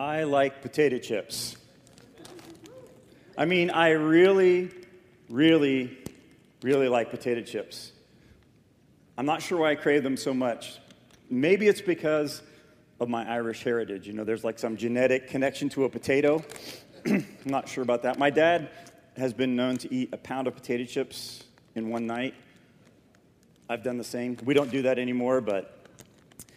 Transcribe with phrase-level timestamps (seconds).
[0.00, 1.58] I like potato chips.
[3.36, 4.70] I mean, I really,
[5.28, 5.98] really,
[6.62, 7.92] really like potato chips.
[9.18, 10.78] I'm not sure why I crave them so much.
[11.28, 12.40] Maybe it's because
[12.98, 14.06] of my Irish heritage.
[14.06, 16.42] You know, there's like some genetic connection to a potato.
[17.06, 18.18] I'm not sure about that.
[18.18, 18.70] My dad
[19.18, 21.44] has been known to eat a pound of potato chips
[21.74, 22.32] in one night.
[23.68, 24.38] I've done the same.
[24.46, 25.76] We don't do that anymore, but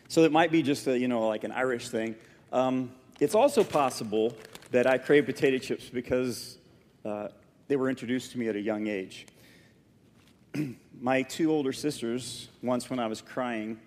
[0.07, 2.15] so it might be just a, you know like an Irish thing.
[2.53, 2.89] Um,
[3.23, 4.35] it's also possible
[4.71, 6.57] that I crave potato chips because
[7.05, 7.29] uh,
[7.69, 9.27] they were introduced to me at a young age.
[10.99, 13.79] My two older sisters, once when I was crying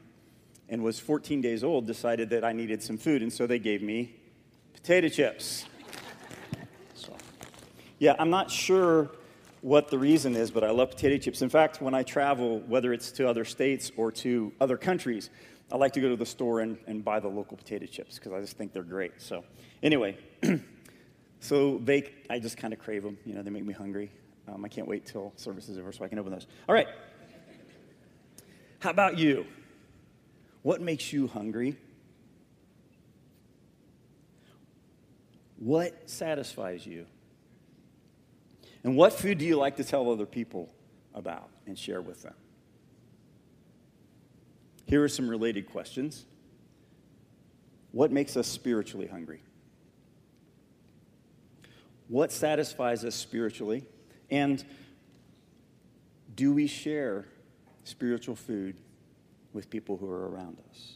[0.70, 3.82] and was 14 days old, decided that I needed some food, and so they gave
[3.82, 4.14] me
[4.72, 5.66] potato chips.
[6.94, 7.14] So,
[7.98, 9.10] yeah, I'm not sure
[9.60, 11.42] what the reason is, but I love potato chips.
[11.42, 15.28] In fact, when I travel, whether it's to other states or to other countries,
[15.72, 18.32] I like to go to the store and, and buy the local potato chips because
[18.32, 19.20] I just think they're great.
[19.20, 19.44] So,
[19.82, 20.16] anyway,
[21.40, 23.18] so they, I just kind of crave them.
[23.24, 24.12] You know, they make me hungry.
[24.48, 26.46] Um, I can't wait till service is over so I can open those.
[26.68, 26.86] All right.
[28.78, 29.46] How about you?
[30.62, 31.76] What makes you hungry?
[35.58, 37.06] What satisfies you?
[38.84, 40.70] And what food do you like to tell other people
[41.14, 42.34] about and share with them?
[44.86, 46.24] Here are some related questions.
[47.92, 49.42] What makes us spiritually hungry?
[52.08, 53.84] What satisfies us spiritually?
[54.30, 54.64] And
[56.34, 57.26] do we share
[57.84, 58.76] spiritual food
[59.52, 60.94] with people who are around us?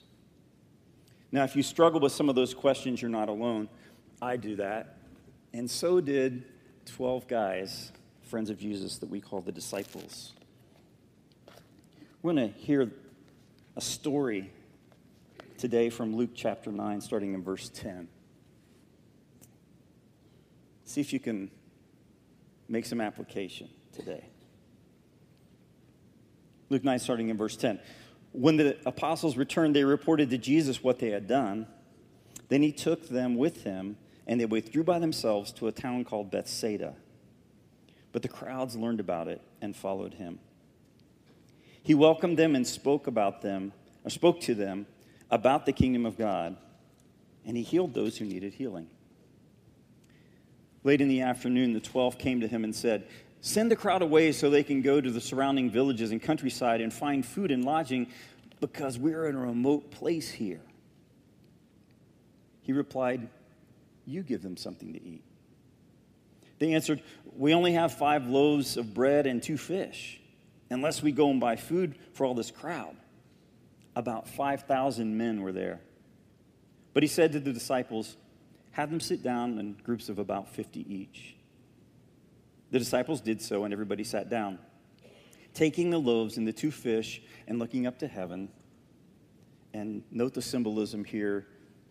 [1.33, 3.69] Now, if you struggle with some of those questions, you're not alone.
[4.21, 4.99] I do that.
[5.53, 6.45] And so did
[6.87, 7.93] 12 guys,
[8.23, 10.33] friends of Jesus, that we call the disciples.
[12.23, 12.91] We're going to hear
[13.77, 14.51] a story
[15.59, 18.09] today from Luke chapter 9, starting in verse 10.
[20.85, 21.51] See if you can
[22.69, 24.25] make some application today.
[26.69, 27.81] Luke 9, starting in verse 10.
[28.33, 31.67] When the apostles returned, they reported to Jesus what they had done.
[32.49, 36.31] Then he took them with him and they withdrew by themselves to a town called
[36.31, 36.95] Bethsaida.
[38.13, 40.39] But the crowds learned about it and followed him.
[41.91, 43.73] He welcomed them and spoke about them,
[44.05, 44.87] or spoke to them
[45.29, 46.57] about the kingdom of God,
[47.45, 48.87] and he healed those who needed healing.
[50.85, 53.09] Late in the afternoon, the twelve came to him and said,
[53.41, 56.95] Send the crowd away so they can go to the surrounding villages and countryside and
[56.95, 58.07] find food and lodging
[58.61, 60.61] because we're in a remote place here.
[62.63, 63.29] He replied,
[64.07, 65.25] you give them something to eat.
[66.61, 67.03] They answered,
[67.37, 70.20] We only have five loaves of bread and two fish,
[70.71, 72.97] unless we go and buy food for all this crowd.
[73.97, 75.81] About 5,000 men were there.
[76.95, 78.17] But he said to the disciples,
[78.73, 81.35] Have them sit down in groups of about 50 each.
[82.71, 84.59] The disciples did so, and everybody sat down.
[85.55, 88.49] Taking the loaves and the two fish and looking up to heaven,
[89.75, 91.47] and note the symbolism here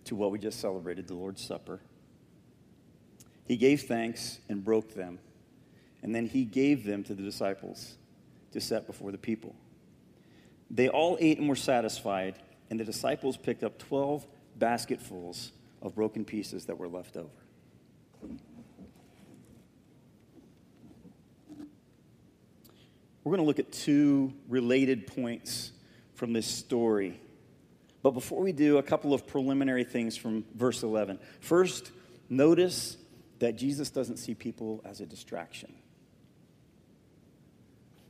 [0.05, 1.81] to what we just celebrated the Lord's Supper.
[3.45, 5.19] He gave thanks and broke them,
[6.01, 7.97] and then he gave them to the disciples
[8.51, 9.55] to set before the people.
[10.71, 12.35] They all ate and were satisfied,
[12.69, 14.25] and the disciples picked up 12
[14.57, 15.51] basketfuls
[15.81, 17.29] of broken pieces that were left over.
[23.23, 25.71] We're going to look at two related points
[26.15, 27.19] from this story.
[28.01, 31.19] But before we do, a couple of preliminary things from verse 11.
[31.41, 31.91] First,
[32.29, 32.97] notice
[33.39, 35.73] that Jesus doesn't see people as a distraction.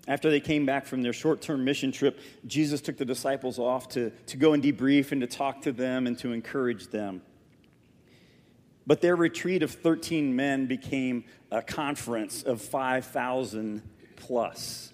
[0.09, 3.89] After they came back from their short term mission trip, Jesus took the disciples off
[3.89, 7.21] to, to go and debrief and to talk to them and to encourage them.
[8.87, 13.83] But their retreat of 13 men became a conference of 5,000
[14.15, 14.91] plus.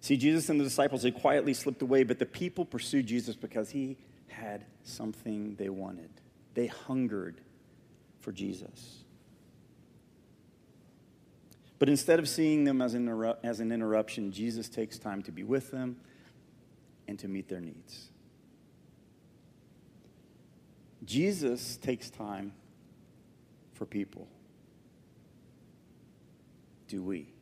[0.00, 3.70] See, Jesus and the disciples, they quietly slipped away, but the people pursued Jesus because
[3.70, 3.96] he
[4.28, 6.10] had something they wanted.
[6.52, 7.40] They hungered
[8.20, 9.03] for Jesus.
[11.78, 15.42] But instead of seeing them as an, as an interruption, Jesus takes time to be
[15.42, 15.96] with them
[17.08, 18.08] and to meet their needs.
[21.04, 22.52] Jesus takes time
[23.74, 24.28] for people.
[26.88, 27.34] Do we?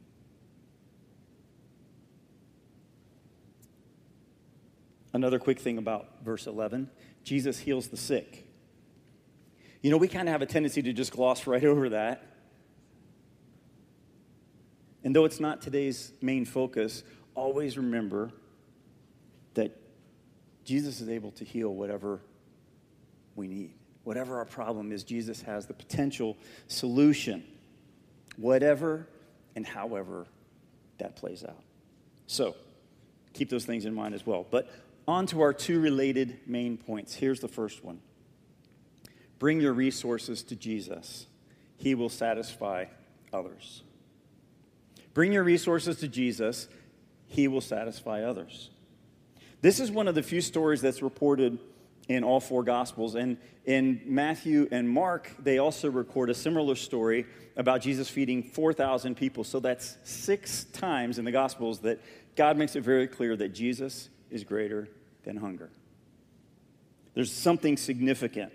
[5.13, 6.91] Another quick thing about verse 11
[7.23, 8.49] Jesus heals the sick.
[9.81, 12.32] You know, we kind of have a tendency to just gloss right over that.
[15.05, 17.03] And though it's not today's main focus,
[17.35, 18.31] always remember
[19.55, 19.77] that
[20.65, 22.21] Jesus is able to heal whatever
[23.35, 23.75] we need.
[24.05, 27.45] Whatever our problem is, Jesus has the potential solution,
[28.37, 29.09] whatever
[29.55, 30.27] and however
[30.99, 31.63] that plays out.
[32.27, 32.57] So,
[33.33, 34.47] keep those things in mind as well.
[34.49, 34.71] But
[35.07, 37.15] on to our two related main points.
[37.15, 38.01] Here's the first one
[39.39, 41.27] Bring your resources to Jesus,
[41.77, 42.87] He will satisfy
[43.33, 43.83] others.
[45.15, 46.69] Bring your resources to Jesus,
[47.27, 48.71] He will satisfy others.
[49.61, 51.59] This is one of the few stories that's reported
[52.09, 53.15] in all four Gospels.
[53.15, 57.27] And in Matthew and Mark, they also record a similar story
[57.57, 59.45] about Jesus feeding 4,000 people.
[59.45, 62.01] So that's six times in the Gospels that
[62.35, 64.89] God makes it very clear that Jesus is greater
[65.25, 65.71] than hunger.
[67.15, 68.53] There's something significant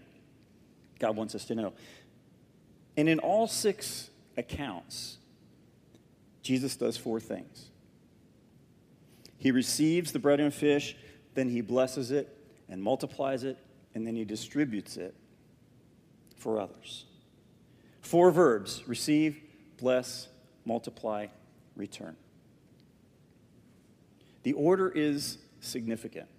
[0.99, 1.73] God wants us to know.
[2.95, 5.16] And in all six accounts,
[6.47, 7.71] Jesus does four things.
[9.37, 10.95] He receives the bread and fish,
[11.33, 12.37] then he blesses it
[12.69, 13.57] and multiplies it,
[13.93, 15.13] and then he distributes it
[16.37, 17.03] for others.
[17.99, 19.41] Four verbs receive,
[19.77, 20.29] bless,
[20.63, 21.27] multiply,
[21.75, 22.15] return.
[24.43, 26.29] The order is significant.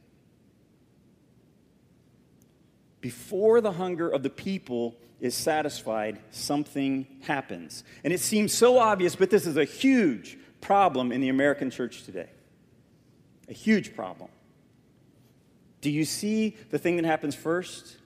[3.02, 7.84] Before the hunger of the people is satisfied, something happens.
[8.04, 12.04] And it seems so obvious, but this is a huge problem in the American church
[12.04, 12.28] today.
[13.48, 14.30] A huge problem.
[15.80, 17.96] Do you see the thing that happens first?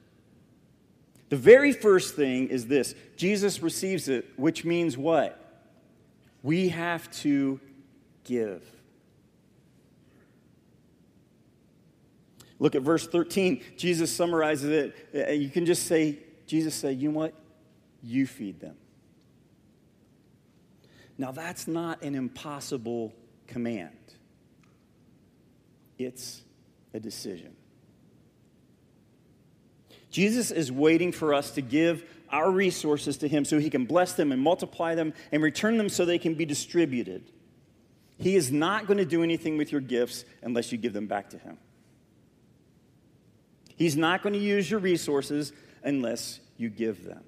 [1.29, 5.39] The very first thing is this Jesus receives it, which means what?
[6.43, 7.61] We have to
[8.25, 8.63] give.
[12.59, 13.63] Look at verse 13.
[13.77, 15.29] Jesus summarizes it.
[15.29, 16.19] Uh, you can just say,
[16.53, 17.33] Jesus said, you know what?
[18.03, 18.77] You feed them.
[21.17, 23.15] Now, that's not an impossible
[23.47, 23.97] command,
[25.97, 26.43] it's
[26.93, 27.57] a decision.
[30.11, 34.13] Jesus is waiting for us to give our resources to Him so He can bless
[34.13, 37.33] them and multiply them and return them so they can be distributed.
[38.19, 41.31] He is not going to do anything with your gifts unless you give them back
[41.31, 41.57] to Him.
[43.75, 47.25] He's not going to use your resources unless you give them.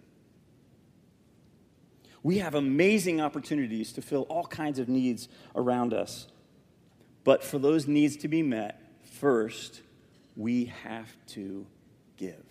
[2.23, 6.27] We have amazing opportunities to fill all kinds of needs around us.
[7.23, 9.83] But for those needs to be met, first,
[10.37, 11.67] we have to
[12.17, 12.45] give.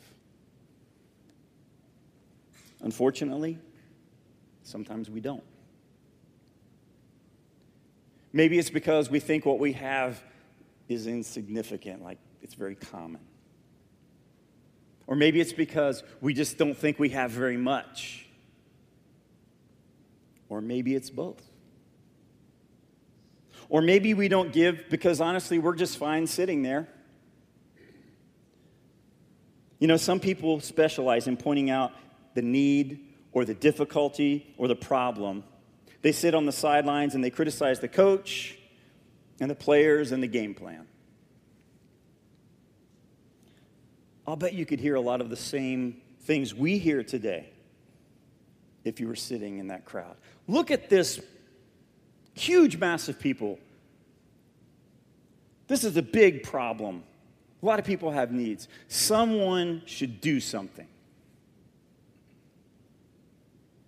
[2.82, 3.58] Unfortunately,
[4.64, 5.44] sometimes we don't.
[8.32, 10.22] Maybe it's because we think what we have
[10.90, 13.22] is insignificant, like it's very common.
[15.08, 18.26] Or maybe it's because we just don't think we have very much.
[20.50, 21.42] Or maybe it's both.
[23.70, 26.88] Or maybe we don't give because honestly, we're just fine sitting there.
[29.80, 31.92] You know, some people specialize in pointing out
[32.36, 35.44] the need or the difficulty or the problem.
[36.02, 38.58] They sit on the sidelines and they criticize the coach
[39.40, 40.88] and the players and the game plan.
[44.26, 47.50] I'll bet you could hear a lot of the same things we hear today
[48.84, 50.16] if you were sitting in that crowd.
[50.48, 51.20] Look at this
[52.34, 53.60] huge mass of people.
[55.68, 57.04] This is a big problem.
[57.62, 58.68] A lot of people have needs.
[58.88, 60.88] Someone should do something.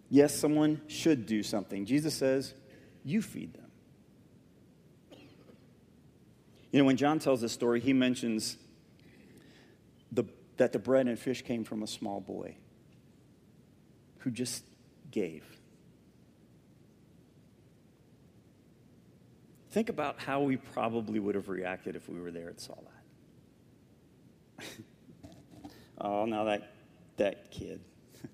[0.10, 1.86] Yes, someone should do something.
[1.86, 2.54] Jesus says,
[3.04, 3.62] You feed them.
[6.72, 8.58] You know, when John tells this story, he mentions
[10.12, 10.24] the,
[10.58, 12.56] that the bread and fish came from a small boy
[14.20, 14.64] who just
[15.12, 15.44] gave.
[19.72, 22.76] Think about how we probably would have reacted if we were there and saw
[24.58, 24.66] that.
[26.00, 26.72] oh, now that,
[27.18, 27.82] that kid.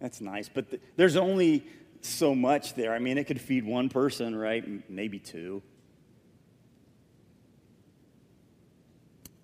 [0.00, 0.48] That's nice.
[0.48, 1.66] But th- there's only
[2.02, 2.94] so much there.
[2.94, 4.88] I mean, it could feed one person, right?
[4.88, 5.62] Maybe two.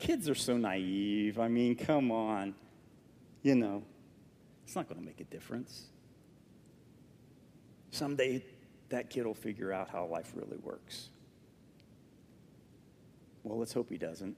[0.01, 1.39] Kids are so naive.
[1.39, 2.55] I mean, come on.
[3.43, 3.83] You know,
[4.65, 5.85] it's not going to make a difference.
[7.91, 8.43] Someday,
[8.89, 11.11] that kid will figure out how life really works.
[13.45, 14.37] Well, let's hope he doesn't.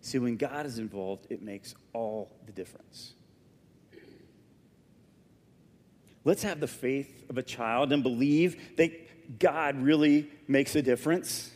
[0.00, 3.14] See, when God is involved, it makes all the difference.
[6.24, 11.50] Let's have the faith of a child and believe that God really makes a difference.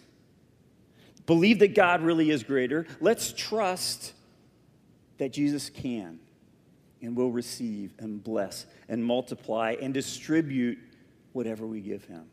[1.26, 2.86] Believe that God really is greater.
[3.00, 4.12] Let's trust
[5.18, 6.18] that Jesus can
[7.02, 10.78] and will receive and bless and multiply and distribute
[11.32, 12.24] whatever we give him.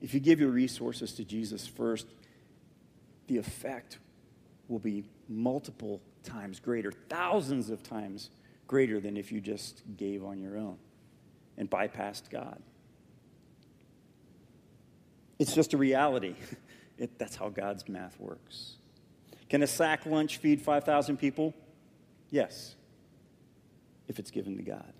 [0.00, 2.06] If you give your resources to Jesus first,
[3.26, 3.98] the effect
[4.68, 8.30] will be multiple times greater, thousands of times
[8.66, 10.78] greater than if you just gave on your own
[11.56, 12.60] and bypassed God.
[15.38, 16.34] It's just a reality.
[16.98, 18.76] It, that's how God's math works.
[19.50, 21.52] Can a sack lunch feed 5,000 people?
[22.30, 22.74] Yes,
[24.08, 24.94] if it's given to God.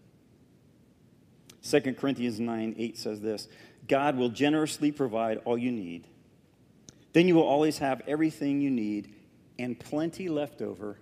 [1.62, 3.48] 2 Corinthians 9 8 says this
[3.88, 6.06] God will generously provide all you need.
[7.12, 9.14] Then you will always have everything you need
[9.58, 10.98] and plenty left over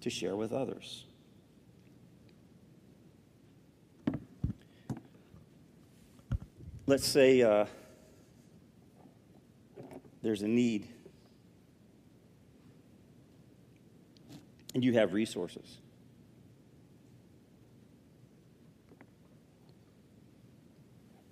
[0.00, 1.04] to share with others.
[6.86, 7.66] Let's say uh,
[10.22, 10.88] there's a need
[14.74, 15.78] and you have resources.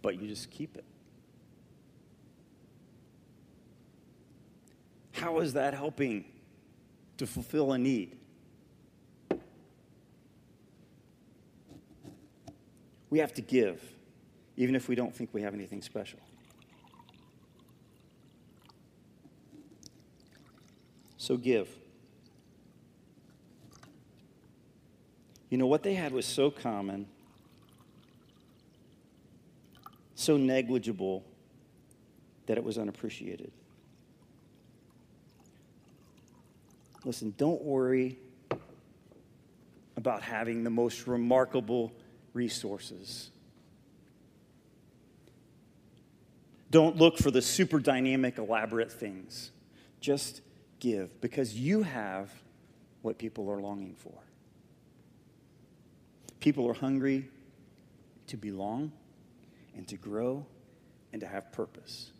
[0.02, 0.84] But you just keep it.
[5.12, 6.24] How is that helping
[7.18, 8.16] to fulfill a need?
[13.10, 13.82] We have to give,
[14.60, 16.18] even if we don't think we have anything special.
[21.16, 21.66] So give.
[25.48, 27.06] You know, what they had was so common,
[30.14, 31.24] so negligible,
[32.44, 33.52] that it was unappreciated.
[37.06, 38.18] Listen, don't worry
[39.96, 41.92] about having the most remarkable
[42.34, 43.30] resources.
[46.70, 49.50] Don't look for the super dynamic, elaborate things.
[50.00, 50.40] Just
[50.78, 52.30] give because you have
[53.02, 54.14] what people are longing for.
[56.38, 57.28] People are hungry
[58.28, 58.92] to belong
[59.76, 60.46] and to grow
[61.12, 62.12] and to have purpose.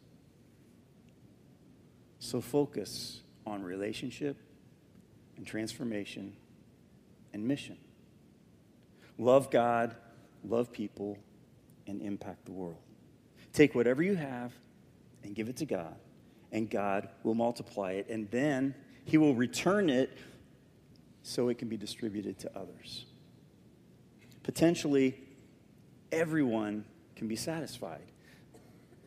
[2.18, 4.36] So focus on relationship
[5.36, 6.34] and transformation
[7.32, 7.78] and mission.
[9.16, 9.96] Love God,
[10.44, 11.16] love people,
[11.86, 12.76] and impact the world.
[13.52, 14.52] Take whatever you have
[15.22, 15.96] and give it to God,
[16.52, 20.16] and God will multiply it, and then He will return it
[21.22, 23.06] so it can be distributed to others.
[24.42, 25.20] Potentially,
[26.12, 26.84] everyone
[27.16, 28.06] can be satisfied,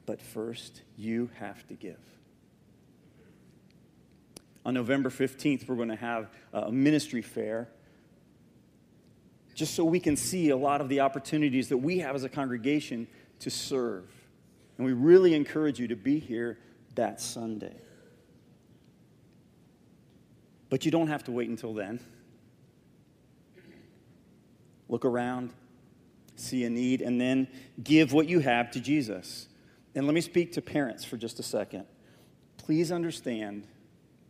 [0.05, 1.97] but first, you have to give.
[4.65, 7.67] On November 15th, we're going to have a ministry fair
[9.53, 12.29] just so we can see a lot of the opportunities that we have as a
[12.29, 13.07] congregation
[13.39, 14.09] to serve.
[14.77, 16.57] And we really encourage you to be here
[16.95, 17.75] that Sunday.
[20.69, 21.99] But you don't have to wait until then.
[24.89, 25.51] Look around,
[26.35, 27.47] see a need, and then
[27.83, 29.47] give what you have to Jesus.
[29.95, 31.85] And let me speak to parents for just a second.
[32.57, 33.67] Please understand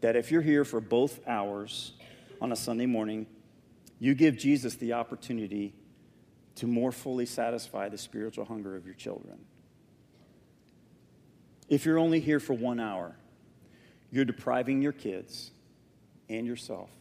[0.01, 1.93] that if you're here for both hours
[2.41, 3.25] on a Sunday morning,
[3.99, 5.73] you give Jesus the opportunity
[6.55, 9.45] to more fully satisfy the spiritual hunger of your children.
[11.73, 13.15] If you're only here for one hour,
[14.11, 15.49] you're depriving your kids
[16.29, 16.91] and yourself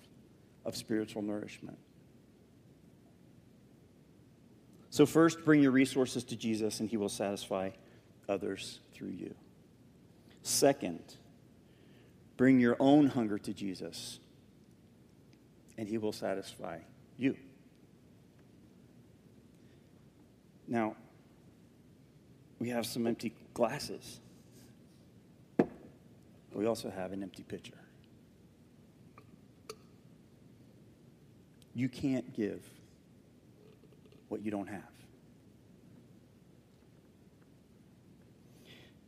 [0.65, 1.77] of spiritual nourishment.
[4.89, 7.69] So, first, bring your resources to Jesus, and he will satisfy
[8.31, 9.35] others through you.
[10.41, 11.17] Second,
[12.39, 14.21] bring your own hunger to Jesus,
[15.77, 16.79] and he will satisfy
[17.19, 17.37] you.
[20.67, 20.97] Now,
[22.59, 24.21] we have some empty glasses.
[26.55, 27.79] We also have an empty pitcher.
[31.75, 32.63] You can't give
[34.29, 34.83] what you don't have.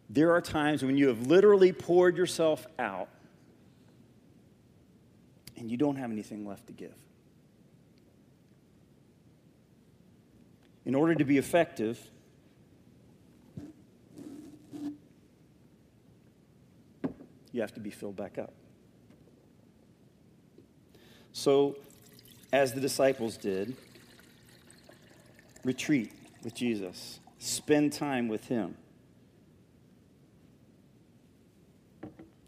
[0.08, 3.08] There are times when you have literally poured yourself out
[5.56, 6.94] and you don't have anything left to give.
[10.84, 11.98] In order to be effective,
[17.54, 18.52] you have to be filled back up.
[21.32, 21.76] So,
[22.52, 23.76] as the disciples did,
[25.62, 26.10] retreat
[26.42, 28.76] with Jesus, spend time with Him,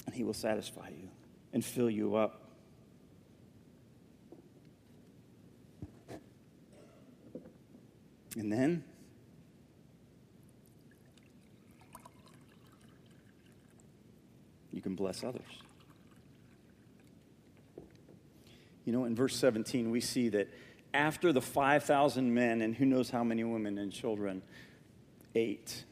[0.06, 1.08] and He will satisfy you
[1.52, 2.42] and fill you up.
[8.36, 8.82] And then
[14.72, 15.62] you can bless others.
[18.84, 20.48] You know, in verse 17, we see that
[20.92, 24.42] after the 5,000 men and who knows how many women and children
[25.36, 25.84] ate,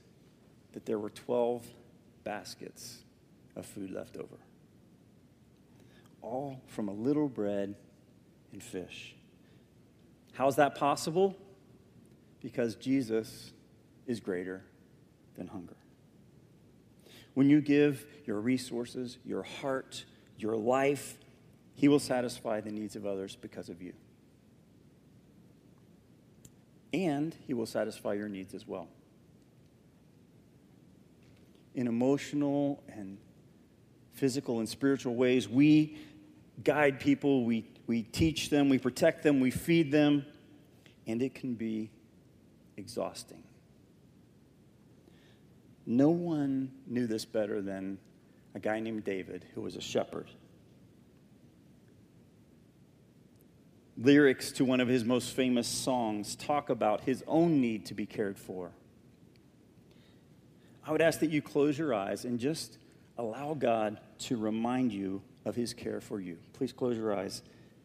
[0.72, 1.64] that there were 12
[2.24, 3.04] baskets
[3.54, 4.36] of food left over.
[6.24, 7.74] all from a little bread
[8.52, 9.14] and fish.
[10.32, 11.36] How is that possible?
[12.40, 13.52] Because Jesus
[14.06, 14.64] is greater
[15.36, 15.76] than hunger.
[17.34, 20.04] When you give your resources, your heart,
[20.38, 21.18] your life,
[21.74, 23.92] He will satisfy the needs of others because of you.
[26.92, 28.88] And He will satisfy your needs as well.
[31.74, 33.18] In emotional and
[34.12, 35.98] physical and spiritual ways, we
[36.62, 40.24] guide people, we, we teach them, we protect them, we feed them,
[41.08, 41.90] and it can be
[42.76, 43.42] exhausting.
[45.86, 47.98] No one knew this better than
[48.54, 50.30] a guy named David, who was a shepherd.
[53.96, 58.06] Lyrics to one of his most famous songs talk about his own need to be
[58.06, 58.72] cared for.
[60.86, 62.78] I would ask that you close your eyes and just
[63.16, 66.38] allow God to remind you of his care for you.
[66.52, 67.42] Please close your eyes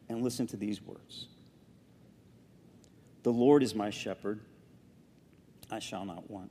[0.08, 1.28] and listen to these words
[3.22, 4.40] The Lord is my shepherd,
[5.70, 6.50] I shall not want.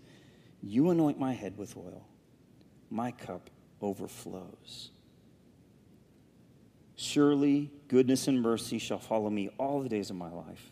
[0.63, 2.05] You anoint my head with oil,
[2.89, 3.49] my cup
[3.81, 4.91] overflows.
[6.95, 10.71] Surely goodness and mercy shall follow me all the days of my life,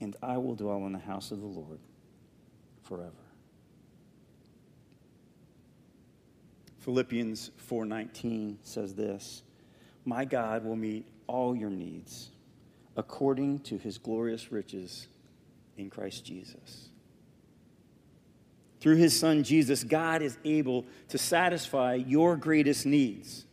[0.00, 1.80] and I will dwell in the house of the Lord
[2.82, 3.10] forever.
[6.78, 9.42] Philippians 4:19 says this,
[10.04, 12.30] "My God will meet all your needs
[12.96, 15.08] according to his glorious riches
[15.76, 16.89] in Christ Jesus."
[18.80, 23.44] Through his son Jesus, God is able to satisfy your greatest needs.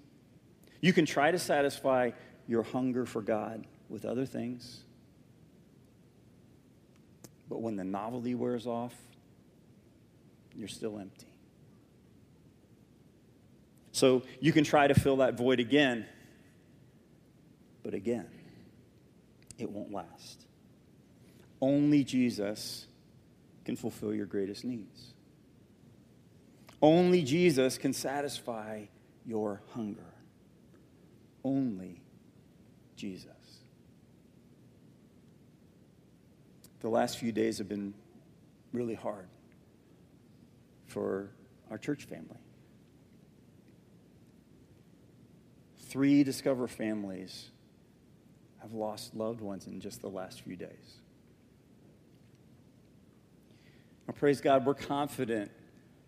[0.80, 2.12] You can try to satisfy
[2.48, 4.84] your hunger for God with other things,
[7.50, 8.94] but when the novelty wears off,
[10.56, 11.28] you're still empty.
[13.92, 16.06] So you can try to fill that void again,
[17.84, 18.28] but again,
[19.58, 20.46] it won't last.
[21.60, 22.86] Only Jesus
[23.66, 25.14] can fulfill your greatest needs.
[26.82, 28.86] Only Jesus can satisfy
[29.26, 30.14] your hunger.
[31.44, 32.02] Only
[32.96, 33.32] Jesus.
[36.80, 37.94] The last few days have been
[38.72, 39.28] really hard
[40.86, 41.32] for
[41.72, 42.38] our church family.
[45.90, 47.50] Three Discover families
[48.60, 51.02] have lost loved ones in just the last few days.
[54.08, 55.52] Now, praise God, we're confident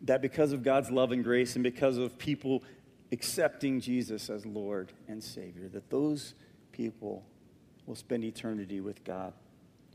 [0.02, 2.64] that because of God's love and grace and because of people
[3.12, 6.36] accepting Jesus as Lord and Savior, that those
[6.72, 7.26] people
[7.86, 9.34] will spend eternity with God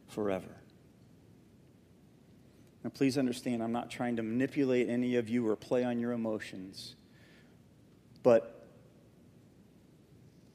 [0.09, 0.57] forever.
[2.83, 6.13] Now, please understand, I'm not trying to manipulate any of you or play on your
[6.13, 6.97] emotions,
[8.23, 8.67] but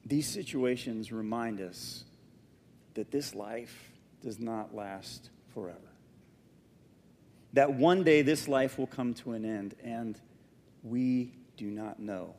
[0.05, 2.03] these situations remind us
[2.93, 5.88] that this life does not last forever
[7.53, 10.19] that one day this life will come to an end, and
[10.83, 12.35] we do not know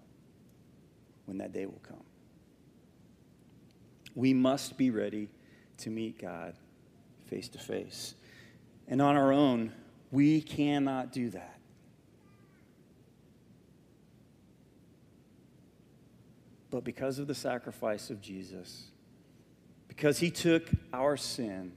[1.26, 2.02] when that day will come.
[4.14, 5.28] We must be ready
[5.78, 6.54] to meet God
[7.26, 8.14] face to face.
[8.88, 9.72] And on our own,
[10.10, 11.60] we cannot do that.
[16.70, 18.84] But because of the sacrifice of Jesus,
[19.88, 21.72] because he took our sin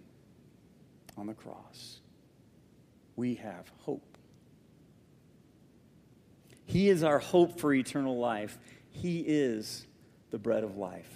[1.17, 1.99] on the cross,
[3.15, 4.17] we have hope.
[6.65, 8.58] He is our hope for eternal life.
[8.89, 9.86] He is
[10.32, 11.10] the bread of life.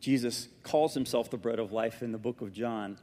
[0.00, 2.98] Jesus calls himself the bread of life in the book of John.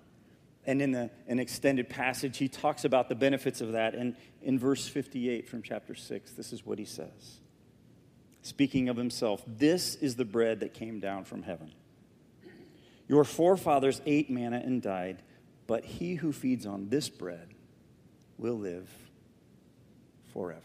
[0.65, 3.95] And in the, an extended passage, he talks about the benefits of that.
[3.95, 7.39] And in verse 58 from chapter 6, this is what he says.
[8.43, 11.71] Speaking of himself, this is the bread that came down from heaven.
[13.11, 15.21] Your forefathers ate manna and died,
[15.67, 17.49] but he who feeds on this bread
[18.37, 18.89] will live
[20.31, 20.61] forever.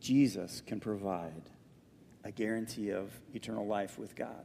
[0.00, 1.48] Jesus can provide
[2.22, 4.44] a guarantee of eternal life with God.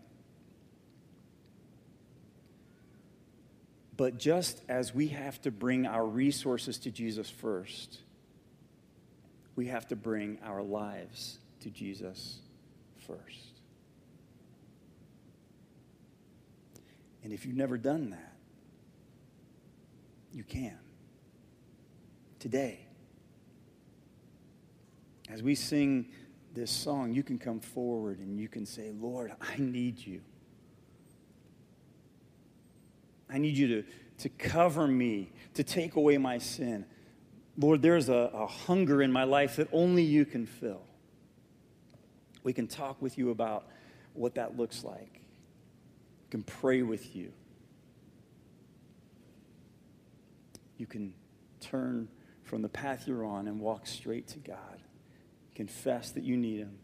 [3.98, 8.04] But just as we have to bring our resources to Jesus first,
[9.58, 12.40] we have to bring our lives to Jesus
[13.06, 13.57] first.
[17.24, 18.34] And if you've never done that,
[20.32, 20.78] you can.
[22.40, 22.86] Today.
[25.30, 26.08] As we sing
[26.54, 30.22] this song, you can come forward and you can say, Lord, I need you.
[33.30, 33.84] I need you to,
[34.20, 36.86] to cover me, to take away my sin.
[37.58, 40.82] Lord, there's a, a hunger in my life that only you can fill.
[42.44, 43.68] We can talk with you about
[44.14, 45.17] what that looks like.
[46.30, 47.32] Can pray with you.
[50.78, 51.14] You can
[51.60, 52.08] turn
[52.44, 54.82] from the path you're on and walk straight to God.
[55.56, 56.78] Confess that you need Him.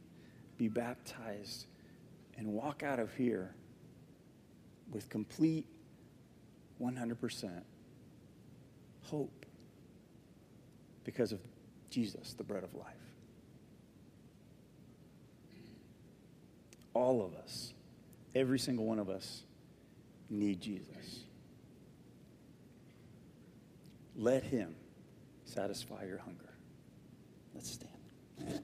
[0.58, 1.68] Be baptized
[2.38, 3.54] and walk out of here
[4.92, 5.66] with complete
[6.82, 7.62] 100%
[9.04, 9.46] hope
[11.04, 11.40] because of
[11.90, 12.86] Jesus, the bread of life.
[16.94, 17.74] All of us,
[18.36, 19.44] every single one of us,
[20.30, 21.22] need Jesus.
[24.16, 24.76] Let him
[25.46, 26.54] satisfy your hunger.
[27.54, 28.62] Let's stand.